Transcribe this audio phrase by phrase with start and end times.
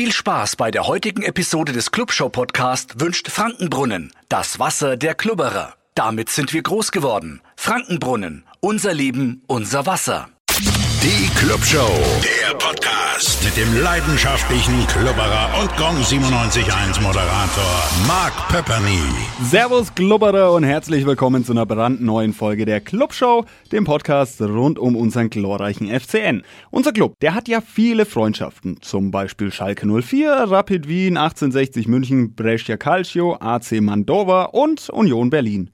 [0.00, 5.74] Viel Spaß bei der heutigen Episode des Clubshow Podcast wünscht Frankenbrunnen, das Wasser der Klubberer.
[5.94, 7.42] Damit sind wir groß geworden.
[7.54, 10.30] Frankenbrunnen, unser Leben, unser Wasser.
[11.02, 11.88] Die Clubshow,
[12.22, 19.00] der Podcast mit dem leidenschaftlichen Klubberer und Gong 97.1 Moderator Mark Pepperny.
[19.42, 24.94] Servus Glubberer und herzlich willkommen zu einer brandneuen Folge der Clubshow, dem Podcast rund um
[24.94, 26.42] unseren glorreichen FCN.
[26.70, 32.34] Unser Club, der hat ja viele Freundschaften, zum Beispiel Schalke 04, Rapid Wien, 1860 München,
[32.34, 35.70] Brescia Calcio, AC Mandova und Union Berlin.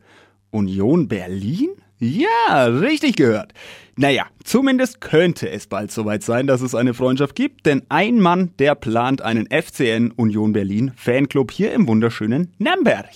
[0.52, 1.70] Union Berlin?
[1.98, 3.54] Ja, richtig gehört.
[3.98, 8.50] Naja, zumindest könnte es bald soweit sein, dass es eine Freundschaft gibt, denn ein Mann,
[8.58, 13.06] der plant einen FCN Union Berlin Fanclub hier im wunderschönen Nürnberg.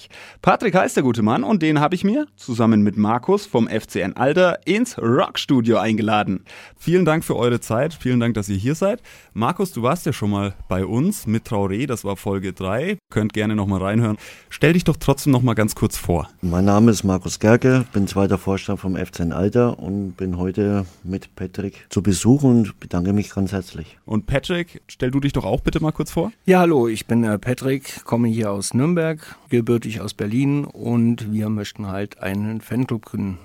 [0.40, 4.16] Patrick heißt der gute Mann und den habe ich mir zusammen mit Markus vom FCN
[4.16, 6.46] Alter ins Rockstudio eingeladen.
[6.78, 9.02] Vielen Dank für eure Zeit, vielen Dank, dass ihr hier seid.
[9.34, 12.96] Markus, du warst ja schon mal bei uns mit Traoré, das war Folge 3.
[13.10, 14.16] Könnt gerne nochmal reinhören.
[14.48, 16.30] Stell dich doch trotzdem nochmal ganz kurz vor.
[16.40, 20.69] Mein Name ist Markus Gerke, bin zweiter Vorstand vom FCN Alter und bin heute
[21.04, 23.98] mit Patrick zu Besuch und bedanke mich ganz herzlich.
[24.04, 26.32] Und Patrick, stell du dich doch auch bitte mal kurz vor.
[26.46, 31.48] Ja, hallo, ich bin äh, Patrick, komme hier aus Nürnberg, gebürtig aus Berlin und wir
[31.48, 33.38] möchten halt einen Fanclub gründen.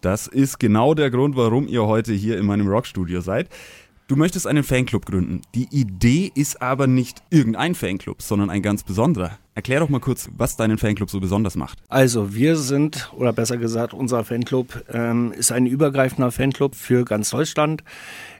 [0.00, 3.48] Das ist genau der Grund, warum ihr heute hier in meinem Rockstudio seid.
[4.10, 5.42] Du möchtest einen Fanclub gründen.
[5.54, 9.38] Die Idee ist aber nicht irgendein Fanclub, sondern ein ganz besonderer.
[9.54, 11.78] Erklär doch mal kurz, was deinen Fanclub so besonders macht.
[11.88, 17.30] Also wir sind, oder besser gesagt, unser Fanclub ähm, ist ein übergreifender Fanclub für ganz
[17.30, 17.84] Deutschland.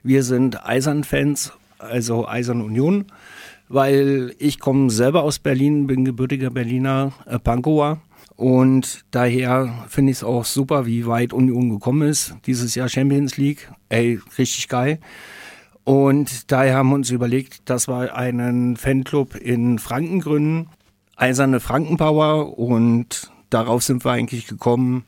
[0.02, 3.04] Wir sind Eisern-Fans, also Eisern Union,
[3.68, 8.00] weil ich komme selber aus Berlin, bin gebürtiger Berliner äh, Pankower.
[8.34, 12.34] Und daher finde ich es auch super, wie weit Union gekommen ist.
[12.46, 13.70] Dieses Jahr Champions League.
[13.88, 14.98] Ey, richtig geil.
[15.84, 20.68] Und daher haben wir uns überlegt, dass wir einen Fanclub in Franken gründen,
[21.16, 22.58] Eiserne Frankenpower.
[22.58, 25.04] Und darauf sind wir eigentlich gekommen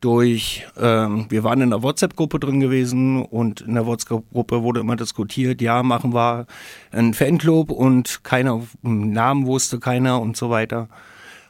[0.00, 3.22] durch, ähm, wir waren in einer WhatsApp-Gruppe drin gewesen.
[3.22, 6.46] Und in der WhatsApp-Gruppe wurde immer diskutiert, ja, machen wir
[6.90, 7.70] einen Fanclub.
[7.70, 10.88] Und keiner, Namen wusste keiner und so weiter.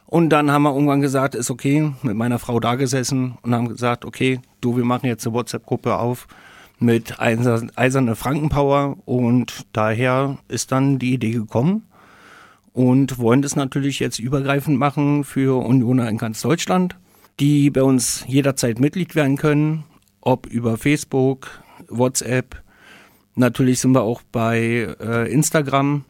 [0.05, 3.37] Und dann haben wir irgendwann gesagt, ist okay, mit meiner Frau da gesessen.
[3.41, 6.27] Und haben gesagt, okay, du, wir machen jetzt eine WhatsApp-Gruppe auf
[6.81, 11.83] mit Eiserne Frankenpower und daher ist dann die Idee gekommen
[12.73, 16.95] und wollen das natürlich jetzt übergreifend machen für Unioner in ganz Deutschland,
[17.39, 19.83] die bei uns jederzeit Mitglied werden können,
[20.21, 22.61] ob über Facebook, WhatsApp.
[23.35, 26.05] Natürlich sind wir auch bei äh, Instagram.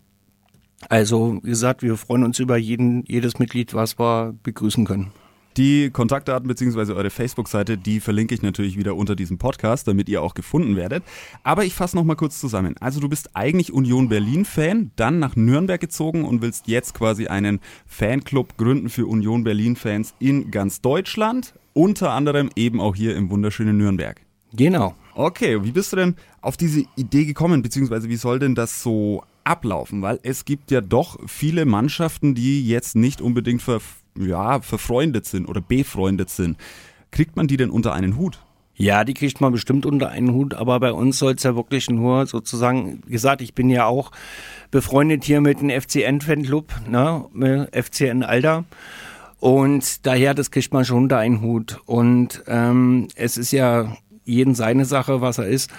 [0.89, 5.11] Also wie gesagt, wir freuen uns über jeden, jedes Mitglied, was wir begrüßen können.
[5.57, 6.93] Die Kontaktdaten bzw.
[6.93, 11.03] eure Facebook-Seite, die verlinke ich natürlich wieder unter diesem Podcast, damit ihr auch gefunden werdet.
[11.43, 12.75] Aber ich fasse nochmal kurz zusammen.
[12.79, 17.59] Also du bist eigentlich Union Berlin-Fan, dann nach Nürnberg gezogen und willst jetzt quasi einen
[17.85, 23.77] Fanclub gründen für Union Berlin-Fans in ganz Deutschland, unter anderem eben auch hier im wunderschönen
[23.77, 24.21] Nürnberg.
[24.53, 24.95] Genau.
[25.15, 29.23] Okay, wie bist du denn auf diese Idee gekommen, beziehungsweise wie soll denn das so
[29.43, 30.01] ablaufen?
[30.01, 33.81] Weil es gibt ja doch viele Mannschaften, die jetzt nicht unbedingt ver
[34.17, 36.57] ja, verfreundet sind oder befreundet sind.
[37.11, 38.39] Kriegt man die denn unter einen Hut?
[38.75, 41.89] Ja, die kriegt man bestimmt unter einen Hut, aber bei uns soll es ja wirklich
[41.89, 44.11] nur sozusagen, wie gesagt, ich bin ja auch
[44.71, 48.63] befreundet hier mit dem FCN-Fanclub, ne, FCN Alter.
[49.39, 51.79] Und daher, das kriegt man schon unter einen Hut.
[51.85, 55.69] Und ähm, es ist ja jeden seine Sache, was er ist.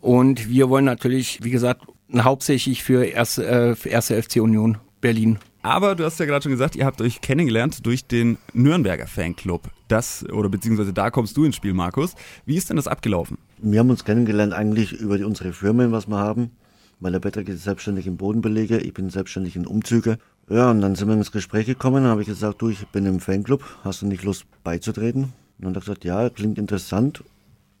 [0.00, 1.82] Und wir wollen natürlich, wie gesagt,
[2.14, 6.52] hauptsächlich für erste, äh, für erste FC Union Berlin aber du hast ja gerade schon
[6.52, 9.70] gesagt, ihr habt euch kennengelernt durch den Nürnberger Fanclub.
[9.88, 12.14] Das, oder beziehungsweise da kommst du ins Spiel, Markus.
[12.44, 13.38] Wie ist denn das abgelaufen?
[13.58, 16.50] Wir haben uns kennengelernt eigentlich über die, unsere Firmen, was wir haben.
[16.98, 20.18] Weil der Patrick ist selbstständig im Bodenbelege, ich bin selbstständig in Umzüge.
[20.48, 23.18] Ja, und dann sind wir ins Gespräch gekommen, habe ich gesagt, du, ich bin im
[23.18, 25.24] Fanclub, hast du nicht Lust beizutreten?
[25.24, 27.24] Und dann hat er gesagt, ja, klingt interessant.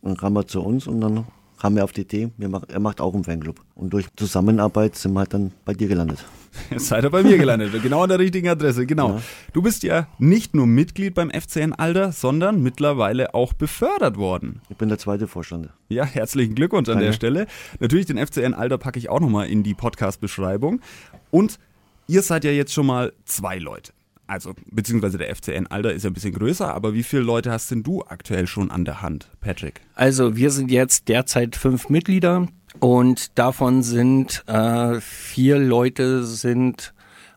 [0.00, 1.24] Und dann kam er zu uns und dann
[1.62, 3.60] kam er auf die Idee, er macht auch einen Fanclub.
[3.76, 6.24] Und durch Zusammenarbeit sind wir halt dann bei dir gelandet.
[6.72, 9.10] Jetzt seid ihr bei mir gelandet, genau an der richtigen Adresse, genau.
[9.10, 9.22] Ja.
[9.52, 14.60] Du bist ja nicht nur Mitglied beim FCN Alter, sondern mittlerweile auch befördert worden.
[14.70, 15.68] Ich bin der zweite Vorstand.
[15.88, 17.06] Ja, herzlichen Glückwunsch an Danke.
[17.06, 17.46] der Stelle.
[17.78, 20.80] Natürlich den FCN Alter packe ich auch nochmal in die Podcast-Beschreibung.
[21.30, 21.60] Und
[22.08, 23.92] ihr seid ja jetzt schon mal zwei Leute
[24.32, 27.70] also beziehungsweise der FCN Alter ist ja ein bisschen größer, aber wie viele Leute hast
[27.70, 29.82] denn du aktuell schon an der Hand, Patrick?
[29.94, 32.48] Also wir sind jetzt derzeit fünf Mitglieder
[32.80, 36.94] und davon sind äh, vier Leute sind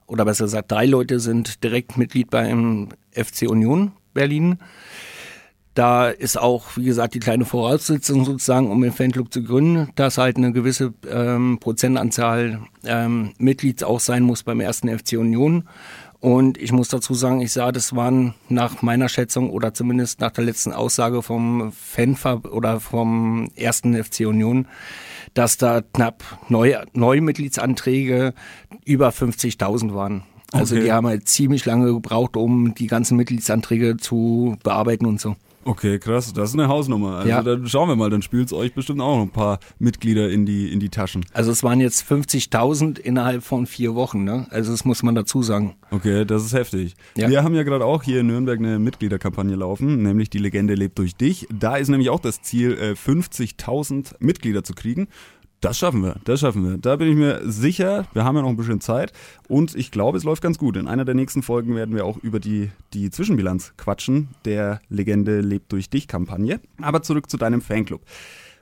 [0.08, 4.60] oder besser gesagt drei Leute sind direkt Mitglied beim FC Union Berlin.
[5.76, 10.18] Da ist auch, wie gesagt, die kleine Voraussetzung sozusagen, um den Fanclub zu gründen, dass
[10.18, 15.68] halt eine gewisse ähm, Prozentanzahl ähm, Mitglieds auch sein muss beim ersten FC Union.
[16.26, 20.32] Und ich muss dazu sagen, ich sah, das waren nach meiner Schätzung oder zumindest nach
[20.32, 24.68] der letzten Aussage vom Fanfab oder vom ersten FC Union,
[25.36, 28.34] dass da knapp neue, neue Mitgliedsanträge
[28.86, 30.24] über 50.000 waren.
[30.52, 30.86] Also Okay.
[30.86, 35.36] die haben halt ziemlich lange gebraucht, um die ganzen Mitgliedsanträge zu bearbeiten und so.
[35.68, 37.16] Okay, krass, das ist eine Hausnummer.
[37.18, 37.42] Also Ja.
[37.42, 40.72] dann schauen wir mal, dann spielt's euch bestimmt auch noch ein paar Mitglieder in die,
[40.72, 41.26] in die Taschen.
[41.34, 44.24] Also es waren jetzt 50.000 innerhalb von vier Wochen.
[44.24, 44.46] Ne?
[44.52, 45.76] Also das muss man dazu sagen.
[45.90, 46.94] Okay, das ist heftig.
[47.18, 47.30] Ja.
[47.30, 51.00] Wir haben ja gerade auch hier in Nürnberg eine Mitgliederkampagne laufen, nämlich die Legende lebt
[51.00, 51.48] durch dich.
[51.52, 55.08] Da ist nämlich auch das Ziel, äh, 50.000 Mitglieder zu kriegen.
[55.66, 56.78] Das schaffen wir, das schaffen wir.
[56.78, 58.06] Da bin ich mir sicher.
[58.14, 59.12] Wir haben ja noch ein bisschen Zeit
[59.48, 60.78] und ich glaube, es läuft ganz gut.
[60.78, 65.42] In einer der nächsten Folgen werden wir auch über die, die Zwischenbilanz quatschen, der Legende
[65.42, 66.60] lebt durch dich Kampagne.
[66.84, 68.02] Aber zurück zu deinem Fanclub.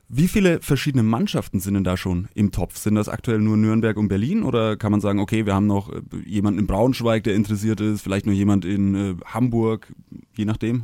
[0.08, 2.78] Wie viele verschiedene Mannschaften sind denn da schon im Topf?
[2.78, 5.92] Sind das aktuell nur Nürnberg und Berlin oder kann man sagen, okay, wir haben noch
[5.92, 9.92] äh, jemanden in Braunschweig, der interessiert ist, vielleicht noch jemand in äh, Hamburg,
[10.38, 10.84] je nachdem?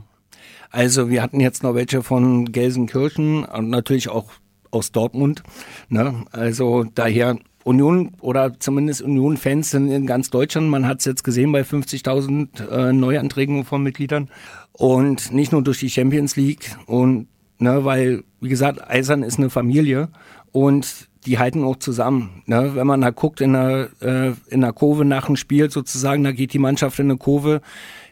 [0.70, 4.34] Also wir hatten jetzt noch welche von Gelsenkirchen und natürlich auch
[4.72, 5.44] aus Dortmund.
[5.90, 6.26] Ne?
[6.32, 10.70] Also daher Union oder zumindest Union-Fans sind in ganz Deutschland.
[10.70, 14.30] Man hat es jetzt gesehen bei 50.000 äh, Neuanträgen von Mitgliedern
[14.72, 17.28] und nicht nur durch die Champions League und
[17.60, 20.10] ne, weil wie gesagt Eisern ist eine Familie
[20.52, 22.44] und die halten auch zusammen.
[22.46, 22.72] Ne?
[22.76, 26.32] Wenn man da guckt in der, äh, in der Kurve nach dem Spiel sozusagen, da
[26.32, 27.62] geht die Mannschaft in eine Kurve,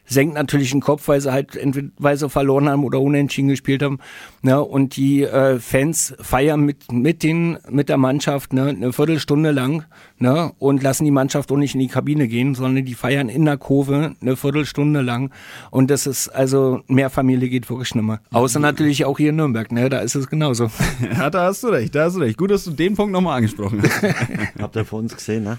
[0.08, 3.84] senkt natürlich den Kopf, weil sie halt entweder weil sie verloren haben oder unentschieden gespielt
[3.84, 4.00] haben.
[4.42, 4.62] Ne?
[4.64, 8.70] Und die äh, Fans feiern mit mit den mit der Mannschaft ne?
[8.70, 9.84] eine Viertelstunde lang
[10.18, 10.54] ne?
[10.60, 13.58] und lassen die Mannschaft auch nicht in die Kabine gehen, sondern die feiern in der
[13.58, 15.32] Kurve eine Viertelstunde lang.
[15.72, 18.22] Und das ist also mehr Familie geht wirklich nicht mehr.
[18.32, 19.90] Außer natürlich auch hier in Nürnberg, ne?
[19.90, 20.72] Da ist es genauso.
[21.18, 22.38] Ja, da hast du recht, da hast du recht.
[22.38, 24.04] Gut, dass du den Punkt nochmal angesprochen hast.
[24.60, 25.58] Habt ihr vor uns gesehen, ne?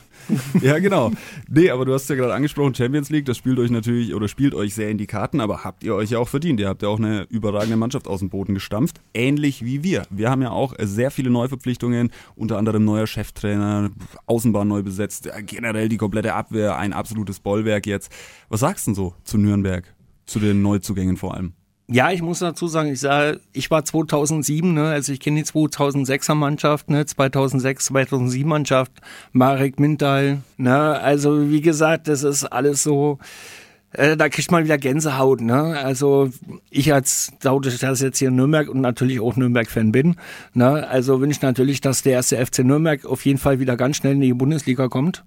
[0.61, 1.13] ja, genau.
[1.49, 4.55] Nee, aber du hast ja gerade angesprochen, Champions League, das spielt euch natürlich oder spielt
[4.55, 6.61] euch sehr in die Karten, aber habt ihr euch ja auch verdient.
[6.61, 9.01] Ihr habt ja auch eine überragende Mannschaft aus dem Boden gestampft.
[9.13, 10.05] Ähnlich wie wir.
[10.11, 13.91] Wir haben ja auch sehr viele Neuverpflichtungen, unter anderem neuer Cheftrainer,
[14.27, 18.13] Außenbahn neu besetzt, ja, generell die komplette Abwehr, ein absolutes Bollwerk jetzt.
[18.49, 19.93] Was sagst du denn so zu Nürnberg?
[20.25, 21.55] Zu den Neuzugängen vor allem?
[21.89, 25.47] Ja, ich muss dazu sagen, ich sah, ich war 2007, ne, also ich kenne die
[25.47, 28.93] 2006er Mannschaft, ne, 2006, 2007 Mannschaft,
[29.33, 33.19] Marek Mintal, ne, also wie gesagt, das ist alles so,
[33.93, 36.31] äh, da kriegt man wieder Gänsehaut, ne, also
[36.71, 40.17] ich als, dadurch, dass ich jetzt hier in Nürnberg und natürlich auch Nürnberg-Fan bin,
[40.55, 43.97] ne, also wünsche ich natürlich, dass der erste FC Nürnberg auf jeden Fall wieder ganz
[43.97, 45.25] schnell in die Bundesliga kommt.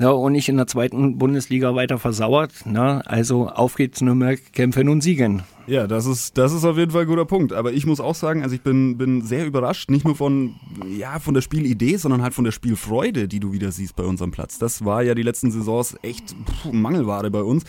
[0.00, 2.64] Ja, und nicht in der zweiten Bundesliga weiter versauert.
[2.64, 3.02] Ne?
[3.04, 5.42] Also auf geht's Nürnberg, kämpfen und siegen.
[5.66, 7.52] Ja, das ist, das ist auf jeden Fall ein guter Punkt.
[7.52, 10.54] Aber ich muss auch sagen, also ich bin, bin sehr überrascht, nicht nur von,
[10.88, 14.30] ja, von der Spielidee, sondern halt von der Spielfreude, die du wieder siehst bei unserem
[14.30, 14.58] Platz.
[14.58, 17.64] Das war ja die letzten Saisons echt puh, Mangelware bei uns.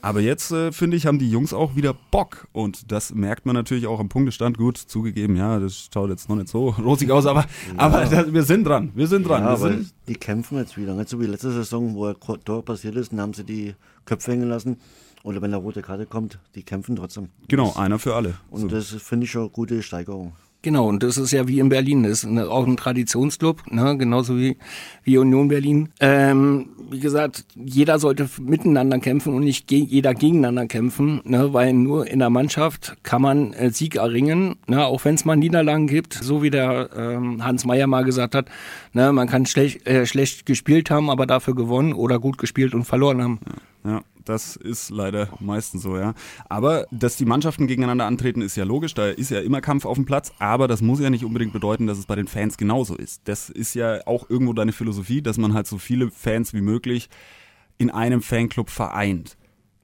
[0.00, 2.46] Aber jetzt, äh, finde ich, haben die Jungs auch wieder Bock.
[2.52, 4.56] Und das merkt man natürlich auch am Punktestand.
[4.56, 7.44] Gut, zugegeben, ja, das schaut jetzt noch nicht so rosig aus, aber,
[7.76, 8.92] aber da, wir sind dran.
[8.94, 9.42] Wir sind dran.
[9.42, 10.94] Ja, wir sind, die kämpfen jetzt wieder.
[10.94, 13.74] Nicht so wie letzte Saison, wo ein Tor passiert ist, dann haben sie die
[14.04, 14.78] Köpfe hängen lassen.
[15.24, 17.28] Oder wenn eine rote Karte kommt, die kämpfen trotzdem.
[17.48, 18.34] genau, einer für alle.
[18.50, 18.68] Und So.
[18.68, 20.32] das finde ich schon eine gute Steigerung.
[20.60, 24.36] Genau, und das ist ja wie in Berlin, das ist auch ein Traditionsclub, ne, genauso
[24.36, 24.56] wie,
[25.04, 25.90] wie Union Berlin.
[26.00, 31.72] Ähm, wie gesagt, jeder sollte miteinander kämpfen und nicht ge jeder gegeneinander kämpfen, ne, weil
[31.74, 35.86] nur in der Mannschaft kann man äh, Sieg erringen, ne, auch wenn es mal Niederlagen
[35.86, 38.46] gibt, so wie der ähm, Hans Meyer mal gesagt hat,
[38.92, 42.82] ne, man kann schlecht, äh, schlecht gespielt haben, aber dafür gewonnen oder gut gespielt und
[42.82, 43.38] verloren haben.
[43.84, 46.14] Ja, das ist leider meistens so, ja.
[46.48, 48.94] Aber dass die Mannschaften gegeneinander antreten, ist ja logisch.
[48.94, 50.32] Da ist ja immer Kampf auf dem Platz.
[50.38, 53.22] Aber das muss ja nicht unbedingt bedeuten, dass es bei den Fans genauso ist.
[53.24, 57.08] Das ist ja auch irgendwo deine Philosophie, dass man halt so viele Fans wie möglich
[57.78, 59.37] in einem Fanclub vereint.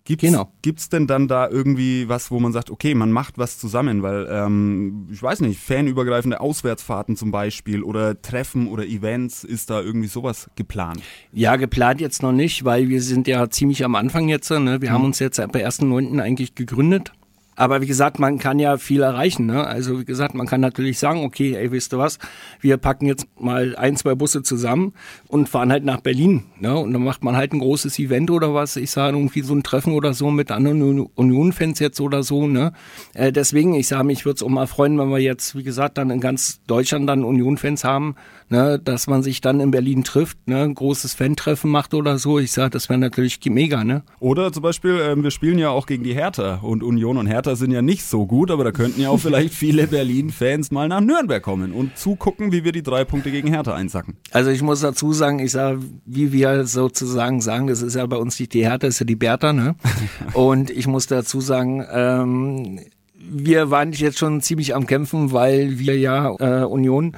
[0.06, 0.52] Gibt's, Genau.
[0.60, 4.28] gibt's denn dann da irgendwie was, wo man sagt, okay, man macht was zusammen, weil,
[4.30, 10.08] ähm, ich weiß nicht, fanübergreifende Auswärtsfahrten zum Beispiel oder Treffen oder Events, ist da irgendwie
[10.08, 11.00] sowas geplant?
[11.32, 14.50] Ja, geplant jetzt noch nicht, weil wir sind ja ziemlich am Anfang jetzt.
[14.50, 14.82] Ne?
[14.82, 16.20] Wir haben uns jetzt ab 1.9.
[16.20, 17.12] eigentlich gegründet.
[17.56, 19.46] Aber wie gesagt, man kann ja viel erreichen.
[19.46, 19.66] Ne?
[19.66, 22.18] Also wie gesagt, man kann natürlich sagen, okay, ey, wisst ihr was,
[22.60, 24.92] wir packen jetzt mal ein, zwei Busse zusammen
[25.28, 26.44] und fahren halt nach Berlin.
[26.58, 26.76] Ne?
[26.76, 28.76] Und dann macht man halt ein großes Event oder was.
[28.76, 32.46] Ich sage irgendwie so ein Treffen oder so mit anderen Uni- Union-Fans jetzt oder so.
[32.46, 32.72] Ne?
[33.14, 35.98] Äh, deswegen, ich sage, mich würde es auch mal freuen, wenn wir jetzt, wie gesagt,
[35.98, 38.16] dann in ganz Deutschland dann Union-Fans haben,
[38.48, 38.78] ne?
[38.78, 40.62] dass man sich dann in Berlin trifft, ne?
[40.62, 42.38] ein großes Fan-Treffen macht oder so.
[42.38, 43.84] Ich sage, das wäre natürlich mega.
[43.84, 44.02] Ne?
[44.20, 47.56] Oder zum Beispiel, ähm, wir spielen ja auch gegen die Hertha und Union und Hertha
[47.56, 51.00] sind ja nicht so gut, aber da könnten ja auch vielleicht viele Berlin-Fans mal nach
[51.00, 54.16] Nürnberg kommen und zugucken, wie wir die drei Punkte gegen Hertha einsacken.
[54.30, 58.16] Also ich muss dazu sagen, ich sage, wie wir sozusagen sagen, das ist ja bei
[58.16, 59.76] uns nicht die Hertha, das ist ja die Bertha, ne?
[60.34, 62.80] und ich muss dazu sagen, ähm,
[63.26, 67.16] wir waren jetzt schon ziemlich am Kämpfen, weil wir ja äh, Union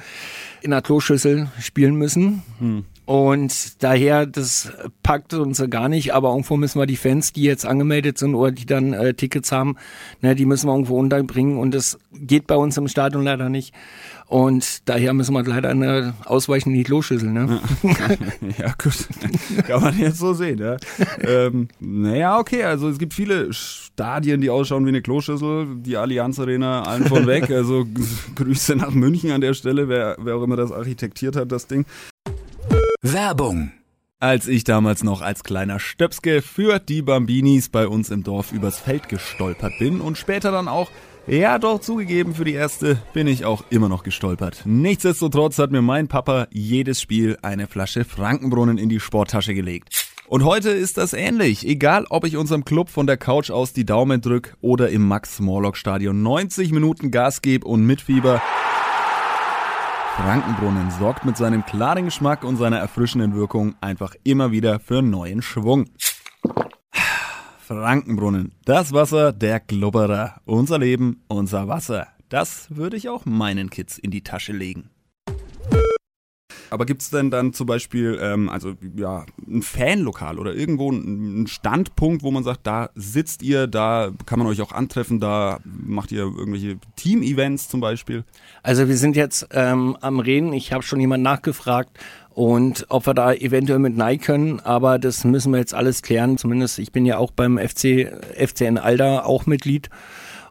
[0.61, 2.43] in der Kloschüssel spielen müssen.
[2.59, 2.85] Hm.
[3.07, 4.69] Und daher, das
[5.01, 8.51] packt uns gar nicht, aber irgendwo müssen wir die Fans, die jetzt angemeldet sind oder
[8.51, 9.77] die dann äh, Tickets haben,
[10.21, 13.73] ne, die müssen wir irgendwo unterbringen und das geht bei uns im Stadion leider nicht.
[14.27, 17.31] Und daher müssen wir leider eine ausweichen in die Kloschüssel.
[17.31, 17.61] Ne?
[18.57, 19.07] ja, gut.
[19.65, 20.59] Kann man jetzt so sehen.
[20.59, 20.75] Ja.
[21.21, 25.77] ähm, naja, okay, also es gibt viele Stadien, die ausschauen wie eine Kloschüssel.
[25.77, 27.49] Die Allianz Arena, allen von weg.
[27.49, 27.85] Also
[28.35, 31.85] Grüße nach München an der Stelle, wer, wer auch immer das architektiert hat, das Ding.
[33.13, 33.71] Werbung.
[34.19, 38.79] Als ich damals noch als kleiner Stöpske für die Bambinis bei uns im Dorf übers
[38.79, 40.89] Feld gestolpert bin und später dann auch,
[41.27, 44.63] ja doch zugegeben, für die erste bin ich auch immer noch gestolpert.
[44.65, 49.89] Nichtsdestotrotz hat mir mein Papa jedes Spiel eine Flasche Frankenbrunnen in die Sporttasche gelegt.
[50.27, 51.65] Und heute ist das ähnlich.
[51.65, 56.21] Egal, ob ich unserem Club von der Couch aus die Daumen drück oder im Max-Morlock-Stadion
[56.21, 58.41] 90 Minuten Gas gebe und mitfieber.
[60.17, 65.43] Frankenbrunnen sorgt mit seinem klaren Geschmack und seiner erfrischenden Wirkung einfach immer wieder für neuen
[65.43, 65.85] Schwung.
[67.59, 70.41] Frankenbrunnen, das Wasser der Glubberer.
[70.45, 72.07] Unser Leben, unser Wasser.
[72.29, 74.89] Das würde ich auch meinen Kids in die Tasche legen.
[76.69, 81.47] Aber gibt es denn dann zum Beispiel, ähm, also ja, ein Fanlokal oder irgendwo ein
[81.47, 86.11] Standpunkt, wo man sagt, da sitzt ihr, da kann man euch auch antreffen, da macht
[86.11, 88.23] ihr irgendwelche Team-Events zum Beispiel?
[88.63, 91.97] Also wir sind jetzt ähm, am Reden, ich habe schon jemand nachgefragt
[92.29, 96.37] und ob wir da eventuell mit Nei können, aber das müssen wir jetzt alles klären.
[96.37, 99.89] Zumindest ich bin ja auch beim FC, FCN Alda auch Mitglied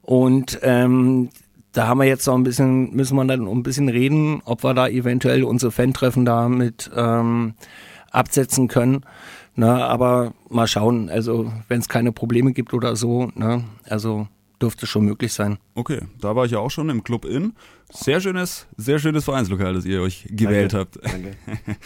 [0.02, 1.30] und ähm,
[1.76, 4.72] da haben wir jetzt noch ein bisschen, müssen wir dann ein bisschen reden, ob wir
[4.72, 7.52] da eventuell unsere Fan-Treffen da mit ähm,
[8.10, 9.02] absetzen können.
[9.56, 14.26] Ne, aber mal schauen, also wenn es keine Probleme gibt oder so, ne, also
[14.60, 15.58] dürfte schon möglich sein.
[15.74, 17.52] Okay, da war ich ja auch schon im Club In.
[17.90, 21.12] Sehr schönes, sehr schönes Vereinslokal, das ihr euch gewählt danke, habt.
[21.12, 21.36] Danke.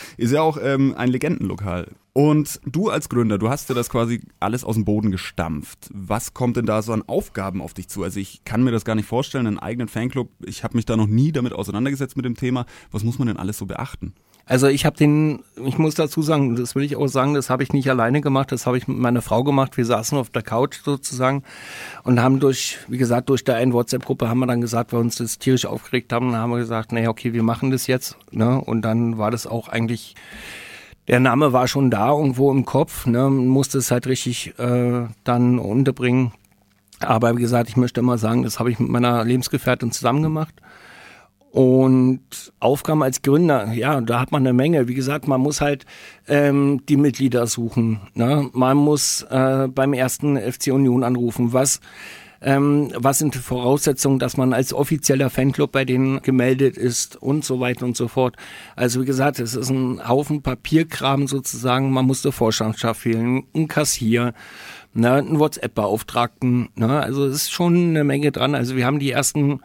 [0.17, 1.89] Ist ja auch ähm, ein Legendenlokal.
[2.13, 5.89] Und du als Gründer, du hast dir das quasi alles aus dem Boden gestampft.
[5.93, 8.03] Was kommt denn da so an Aufgaben auf dich zu?
[8.03, 10.29] Also ich kann mir das gar nicht vorstellen, einen eigenen Fanclub.
[10.45, 12.67] Ich habe mich da noch nie damit auseinandergesetzt mit dem Thema.
[12.91, 14.13] Was muss man denn alles so beachten?
[14.51, 17.63] Also ich habe den, ich muss dazu sagen, das will ich auch sagen, das habe
[17.63, 19.77] ich nicht alleine gemacht, das habe ich mit meiner Frau gemacht.
[19.77, 21.45] Wir saßen auf der Couch sozusagen
[22.03, 25.05] und haben durch, wie gesagt, durch der einen WhatsApp-Gruppe haben wir dann gesagt, weil wir
[25.05, 28.17] uns das tierisch aufgeregt haben, dann haben wir gesagt, naja, okay, wir machen das jetzt.
[28.33, 28.61] Ne?
[28.61, 30.17] Und dann war das auch eigentlich,
[31.09, 33.29] der Name war schon da irgendwo im Kopf, ne?
[33.29, 36.33] Musste es halt richtig äh, dann unterbringen.
[37.01, 40.55] Aber wie gesagt, ich möchte immer sagen, das habe ich mit meiner Lebensgefährtin zusammen gemacht.
[41.51, 44.87] Und Aufgaben als Gründer, ja, da hat man eine Menge.
[44.87, 45.85] Wie gesagt, man muss halt
[46.29, 48.01] ähm, die Mitglieder suchen.
[48.15, 48.49] Ne?
[48.53, 51.53] Man muss äh, beim ersten FC Union anrufen.
[51.53, 51.81] Was,
[52.43, 57.45] ähm, was sind die Voraussetzungen, dass man als offizieller Fanclub bei denen gemeldet ist und
[57.45, 58.37] so weiter und so fort.
[58.77, 61.91] Also wie gesagt, es ist ein Haufen Papierkram sozusagen.
[61.93, 64.33] Man muss eine Vorstandschaft wählen, ein Kassier,
[64.95, 66.71] ne, einen WhatsApp-Beauftragten.
[66.77, 67.01] Ne?
[67.01, 68.55] Also es ist schon eine Menge dran.
[68.55, 69.61] Also wir haben die ersten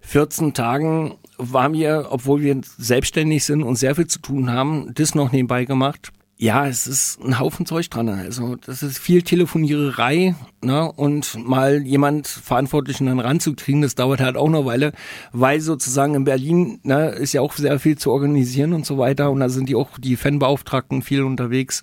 [0.00, 5.14] 14 Tagen waren wir, obwohl wir selbstständig sind und sehr viel zu tun haben, das
[5.14, 6.12] noch nebenbei gemacht.
[6.36, 8.08] Ja, es ist ein Haufen Zeug dran.
[8.08, 10.90] Also das ist viel Telefoniererei ne?
[10.90, 14.92] und mal jemand Verantwortlichen dann ranzukriegen, das dauert halt auch eine Weile,
[15.32, 19.30] weil sozusagen in Berlin ne, ist ja auch sehr viel zu organisieren und so weiter
[19.30, 21.82] und da sind die auch die Fanbeauftragten viel unterwegs.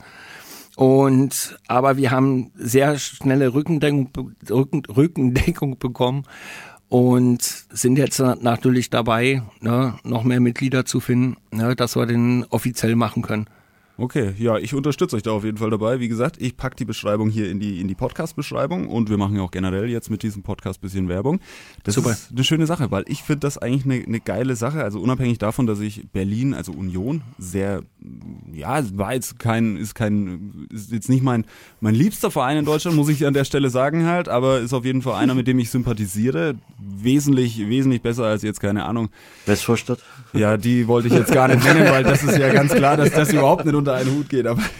[0.75, 4.09] Und aber wir haben sehr schnelle Rückendeckung,
[4.49, 6.23] Rücken, Rückendeckung bekommen
[6.89, 12.45] und sind jetzt natürlich dabei, ne, noch mehr Mitglieder zu finden, ne, dass wir den
[12.49, 13.47] offiziell machen können.
[14.01, 15.99] Okay, ja, ich unterstütze euch da auf jeden Fall dabei.
[15.99, 19.35] Wie gesagt, ich packe die Beschreibung hier in die, in die Podcast-Beschreibung und wir machen
[19.35, 21.39] ja auch generell jetzt mit diesem Podcast bisschen Werbung.
[21.83, 22.09] Das Super.
[22.09, 24.83] ist eine schöne Sache, weil ich finde das eigentlich eine, eine geile Sache.
[24.83, 27.83] Also unabhängig davon, dass ich Berlin, also Union, sehr,
[28.51, 31.45] ja, war jetzt kein, ist kein, ist jetzt nicht mein,
[31.79, 34.83] mein liebster Verein in Deutschland, muss ich an der Stelle sagen halt, aber ist auf
[34.83, 36.55] jeden Fall einer, mit dem ich sympathisiere.
[36.79, 39.09] Wesentlich, wesentlich besser als jetzt, keine Ahnung.
[39.45, 39.99] Westvorstadt?
[40.33, 43.11] Ja, die wollte ich jetzt gar nicht nennen, weil das ist ja ganz klar, dass
[43.11, 44.61] das überhaupt nicht unter einen Hut geht, aber.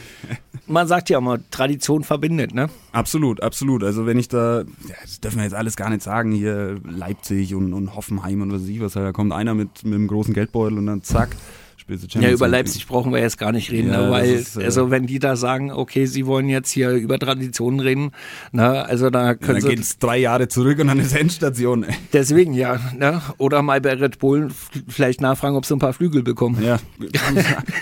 [0.68, 2.70] Man sagt ja immer, Tradition verbindet, ne?
[2.94, 3.84] Absolut, absolut.
[3.84, 7.56] Also wenn ich da, ja, das dürfen wir jetzt alles gar nicht sagen, hier Leipzig
[7.56, 10.34] und, und Hoffenheim und was weiß ich was, da kommt einer mit, mit einem großen
[10.34, 11.36] Geldbeutel und dann zack,
[11.81, 12.51] Spielst du Ja, Champions über League.
[12.59, 15.17] Leipzig brauchen wir jetzt gar nicht reden, Ja, ne, weil, ist, äh, also wenn die
[15.17, 18.11] da sagen, okay, sie wollen jetzt hier über Traditionen reden,
[18.51, 21.83] ne, also da können Dann sie, geht's drei Jahre zurück und dann ist Endstation.
[21.83, 21.95] ey.
[22.13, 24.50] deswegen ja, ne, oder mal bei Red Bull
[24.88, 26.61] vielleicht nachfragen, ob sie ein paar Flügel bekommen.
[26.63, 26.77] Ja,
[27.19, 27.38] haben,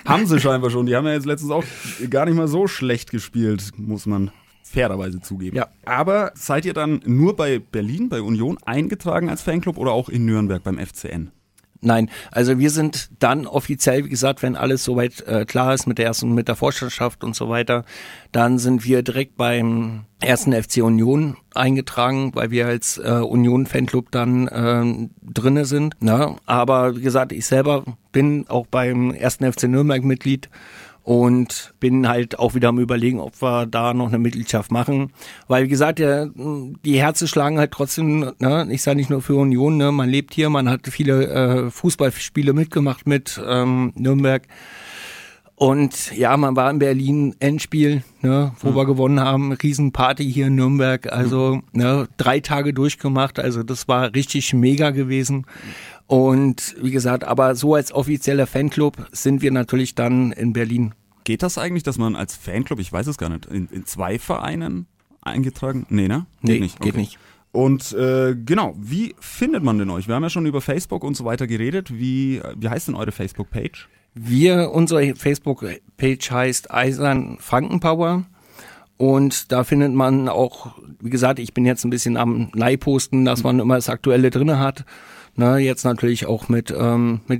[0.06, 0.86] haben sie scheinbar schon.
[0.86, 1.66] Die haben ja jetzt letztens auch
[2.10, 4.32] gar nicht mal so schlecht gespielt, muss man
[4.64, 5.58] fairerweise zugeben.
[5.58, 5.68] Ja.
[5.84, 10.26] Aber seid ihr dann nur bei Berlin, bei Union eingetragen als Fanclub oder auch in
[10.26, 11.32] Nürnberg beim FCN?
[11.82, 15.98] Nein, also wir sind dann offiziell, wie gesagt, wenn alles soweit äh, klar ist mit
[15.98, 17.86] der ersten, mit der Vorstandschaft und so weiter,
[18.34, 24.12] dann sind wir direkt beim ersten FC Union eingetragen, weil wir als äh, Union Fanclub
[24.12, 26.02] dann ähm, drinne sind.
[26.02, 26.36] Ne?
[26.46, 30.50] Aber wie gesagt, ich selber bin auch beim ersten FC Nürnberg Mitglied
[31.10, 35.12] und bin halt auch wieder am überlegen, ob wir da noch eine Mitgliedschaft machen.
[35.48, 36.28] Weil, wie gesagt, ja,
[36.86, 40.36] die Herzen schlagen halt trotzdem, ne, ich sage nicht nur für Union, ne, man lebt
[40.36, 44.44] hier, man hat viele äh, Fußballspiele mitgemacht mit ähm, Nürnberg.
[45.56, 50.56] Und ja, man war in Berlin Endspiel, ne, wo wir gewonnen haben, Riesenparty hier in
[50.56, 55.48] Nürnberg, also ne, drei Tage durchgemacht, also das war richtig mega gewesen.
[56.10, 60.96] Und wie gesagt, aber so als offizieller Fanclub sind wir natürlich dann in Berlin.
[61.24, 64.18] Geht das eigentlich, dass man als Fanclub, ich weiß es gar nicht, in, in zwei
[64.18, 64.88] Vereinen
[65.22, 65.86] eingetragen?
[65.90, 66.26] Nee, ne?
[66.42, 67.20] Nee, geht nicht.
[67.52, 70.08] Und äh, genau, wie findet man denn euch?
[70.08, 71.94] Wir haben ja schon über Facebook und so weiter geredet.
[71.94, 73.88] Wie, wie heißt denn eure Facebook-Page?
[74.16, 78.26] Wir, unsere Facebook-Page heißt Eisern Frankenpower.
[78.98, 83.44] Und da findet man auch, wie gesagt, ich bin jetzt ein bisschen am Leihposten, dass
[83.44, 84.86] man immer das Aktuelle drinne hat.
[85.40, 87.40] Ne, jetzt natürlich auch mit, ähm, mit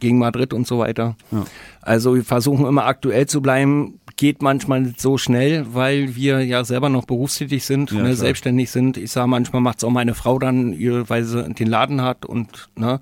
[0.00, 1.16] gegen Madrid und so weiter.
[1.30, 1.46] Ja.
[1.80, 4.00] Also wir versuchen immer aktuell zu bleiben.
[4.16, 8.98] Geht manchmal so schnell, weil wir ja selber noch berufstätig sind, Ja, ne, selbstständig sind.
[8.98, 10.74] Ich sage, manchmal macht's auch meine Frau dann,
[11.08, 13.00] weil sie den Laden hat und ne,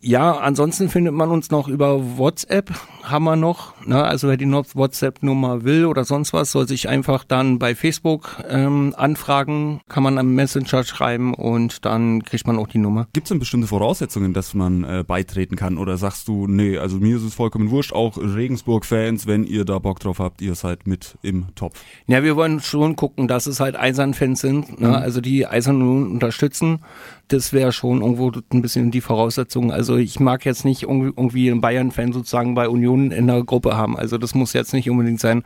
[0.00, 2.70] ja, ansonsten findet man uns noch über WhatsApp,
[3.02, 3.74] haben wir noch.
[3.86, 4.02] Ne?
[4.02, 8.94] Also wer die WhatsApp-Nummer will oder sonst was, soll sich einfach dann bei Facebook ähm,
[8.96, 13.06] anfragen, kann man am Messenger schreiben und dann kriegt man auch die Nummer.
[13.12, 15.78] Gibt es denn bestimmte Voraussetzungen, dass man äh, beitreten kann?
[15.78, 19.78] Oder sagst du, nee, also mir ist es vollkommen wurscht, auch Regensburg-Fans, wenn ihr da
[19.78, 21.80] Bock drauf habt, ihr seid mit im Topf.
[22.06, 24.96] Ja, wir wollen schon gucken, dass es halt Eisern-Fans sind, ne?
[24.96, 26.80] also die Eisern unterstützen.
[27.28, 29.70] Das wäre schon irgendwo ein bisschen die Voraussetzung.
[29.70, 33.76] Also ich mag jetzt nicht irgendwie irgendwie einen Bayern-Fan sozusagen bei Union in der Gruppe
[33.76, 33.96] haben.
[33.96, 35.42] Also das muss jetzt nicht unbedingt sein.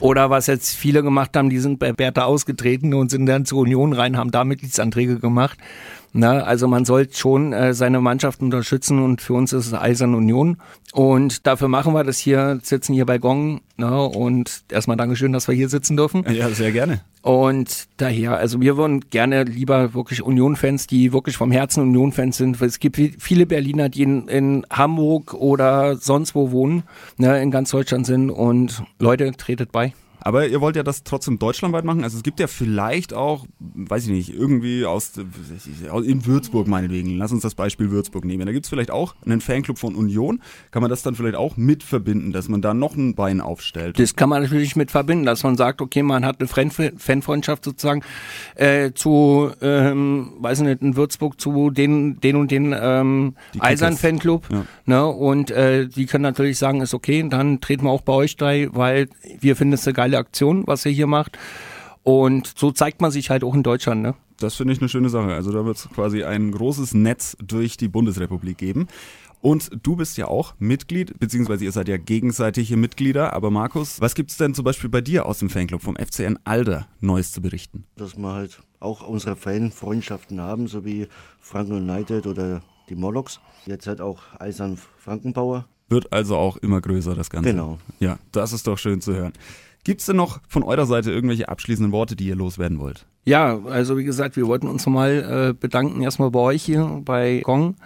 [0.00, 3.60] Oder was jetzt viele gemacht haben, die sind bei Bertha ausgetreten und sind dann zur
[3.60, 5.58] Union rein, haben da Mitgliedsanträge gemacht.
[6.16, 10.14] Na, also man sollte schon äh, seine Mannschaft unterstützen und für uns ist es Eisern
[10.14, 10.58] Union.
[10.92, 13.62] Und dafür machen wir das hier, sitzen hier bei Gong.
[13.76, 16.24] Na, und erstmal Dankeschön, dass wir hier sitzen dürfen.
[16.30, 17.00] Ja, sehr gerne.
[17.22, 22.60] Und daher, also wir würden gerne lieber wirklich Union-Fans, die wirklich vom Herzen Union-Fans sind.
[22.60, 26.84] weil Es gibt vi- viele Berliner, die in, in Hamburg oder sonst wo wohnen,
[27.16, 28.30] ne, in ganz Deutschland sind.
[28.30, 29.94] Und Leute, tretet bei.
[30.26, 32.02] Aber ihr wollt ja das trotzdem deutschlandweit machen.
[32.02, 35.12] Also es gibt ja vielleicht auch, weiß ich nicht, irgendwie aus,
[36.02, 37.18] in Würzburg meinetwegen.
[37.18, 38.46] Lass uns das Beispiel Würzburg nehmen.
[38.46, 40.40] Da gibt es vielleicht auch einen Fanclub von Union.
[40.70, 43.98] Kann man das dann vielleicht auch mit verbinden, dass man da noch ein Bein aufstellt?
[43.98, 47.62] Das kann man natürlich mit verbinden, dass man sagt, okay, man hat eine Fan- Fanfreundschaft
[47.62, 48.00] sozusagen
[48.54, 53.34] äh, zu, ähm, weiß ich nicht, in Würzburg zu den, den und den ähm.
[53.58, 54.48] Eisern-Fanclub.
[54.50, 54.64] Ja.
[54.86, 55.06] Ne?
[55.06, 58.68] Und äh, die können natürlich sagen, ist okay, dann treten wir auch bei euch bei,
[58.72, 61.38] weil wir finden es eine geile Aktion, was ihr hier macht.
[62.02, 64.14] Und so zeigt man sich halt auch in Deutschland, ne?
[64.38, 65.32] Das finde ich eine schöne Sache.
[65.32, 68.88] Also da wird es quasi ein großes Netz durch die Bundesrepublik geben.
[69.40, 73.34] Und du bist ja auch Mitglied, beziehungsweise ihr seid ja gegenseitige Mitglieder.
[73.34, 76.86] Aber Markus, was gibt's denn zum Beispiel bei dir aus dem Fanclub vom FCN Alder
[77.00, 77.84] Neues zu berichten?
[77.96, 81.08] dass wir halt auch unsere Fanfreundschaften haben, so wie
[81.40, 83.38] Franken United oder die Molochs.
[83.66, 85.66] Jetzt halt auch Eisern Frankenbauer.
[85.88, 87.50] Wird also auch immer größer, das Ganze.
[87.50, 87.78] Genau.
[88.00, 89.34] Ja, das ist doch schön zu hören.
[89.84, 93.06] Gibt's denn noch von eurer Seite irgendwelche abschließenden Worte, die ihr loswerden wollt?
[93.24, 97.42] Ja, also wie gesagt, wir wollten uns nochmal äh, bedanken erstmal bei euch hier bei
[97.44, 97.76] Gong.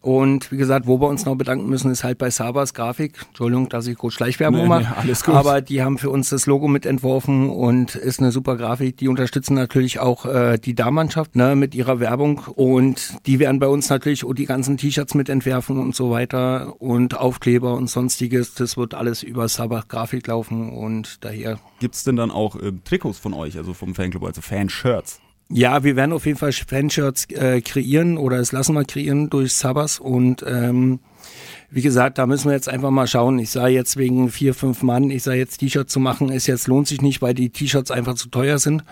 [0.00, 3.14] Und wie gesagt, wo wir uns noch bedanken müssen, ist halt bei Sabas Grafik.
[3.28, 4.82] Entschuldigung, dass ich kurz Schleichwerbung Nee, mache.
[4.82, 5.34] nee, alles gut.
[5.34, 8.96] Aber die haben für uns das Logo mitentworfen und ist eine super Grafik.
[8.98, 12.38] Die unterstützen natürlich auch äh, die Damenmannschaft ne, mit ihrer Werbung.
[12.54, 16.80] Und die werden bei uns natürlich auch die ganzen T-Shirts mitentwerfen und so weiter.
[16.80, 18.54] Und Aufkleber und sonstiges.
[18.54, 23.18] Das wird alles über Sabas Grafik laufen und daher Gibt's denn dann auch ähm, Trikots
[23.18, 25.20] von euch, also vom Fanclub, also Fanshirts?
[25.48, 29.52] Ja, wir werden auf jeden Fall Fanshirts äh, kreieren oder es lassen wir kreieren durch
[29.52, 30.98] Sabas und ähm,
[31.70, 33.38] wie gesagt, da müssen wir jetzt einfach mal schauen.
[33.38, 36.68] Ich sage jetzt wegen vier, fünf Mann, ich sage jetzt T-Shirts zu machen, ist jetzt
[36.68, 38.84] lohnt sich nicht, weil die T-Shirts einfach zu teuer sind.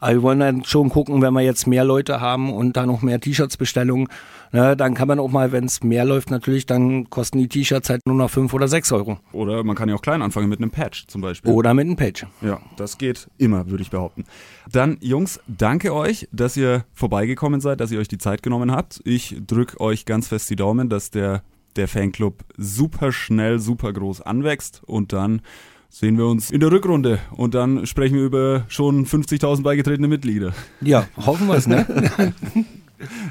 [0.00, 3.02] Aber wir wollen dann schon gucken, wenn wir jetzt mehr Leute haben und da noch
[3.02, 4.08] mehr T-Shirts Bestellungen,
[4.52, 7.90] ne, dann kann man auch mal, wenn es mehr läuft natürlich, dann kosten die T-Shirts
[7.90, 9.18] halt nur noch fünf oder sechs Euro.
[9.32, 11.52] Oder man kann ja auch klein anfangen mit einem Patch zum Beispiel.
[11.52, 12.26] Oder mit einem Patch.
[12.42, 14.24] Ja, das geht immer, würde ich behaupten.
[14.70, 19.00] Dann, Jungs, danke euch, dass ihr vorbeigekommen seid, dass ihr euch die Zeit genommen habt.
[19.04, 21.42] Ich drücke euch ganz fest die Daumen, dass der,
[21.78, 25.40] der Fanclub super schnell, super groß anwächst und dann
[25.88, 30.52] sehen wir uns in der Rückrunde und dann sprechen wir über schon 50.000 beigetretene Mitglieder.
[30.80, 31.86] Ja, hoffen wir es, ne?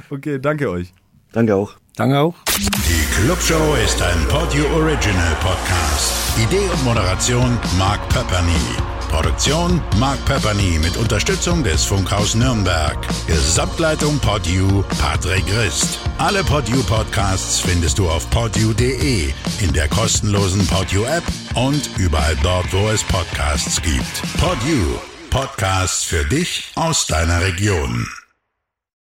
[0.10, 0.93] okay, danke euch.
[1.31, 1.75] Danke auch.
[1.95, 2.36] Danke auch.
[2.57, 6.38] Die Clubshow ist ein Podio Original Podcast.
[6.39, 8.87] Idee und Moderation Mark Pepperny.
[9.10, 12.98] Produktion Mark Pepperny mit Unterstützung des Funkhaus Nürnberg.
[13.28, 16.00] Gesamtleitung Podio Patrick Rist.
[16.17, 21.24] Alle Podio Podcasts findest du auf podio.de, in der kostenlosen Podio App
[21.56, 24.22] und überall dort, wo es Podcasts gibt.
[24.39, 25.02] Podio.
[25.30, 28.08] Podcasts für dich aus deiner Region.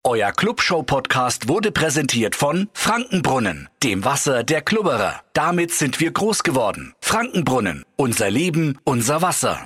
[0.03, 5.21] Euer Clubshow-Podcast wurde präsentiert von Frankenbrunnen, dem Wasser der Klubberer.
[5.33, 6.93] Damit sind wir groß geworden.
[7.01, 9.65] Frankenbrunnen, unser Leben, unser Wasser.